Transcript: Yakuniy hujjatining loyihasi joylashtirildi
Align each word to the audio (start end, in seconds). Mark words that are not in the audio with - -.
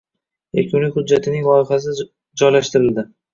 Yakuniy 0.59 0.91
hujjatining 0.95 1.45
loyihasi 1.49 1.95
joylashtirildi 2.43 3.07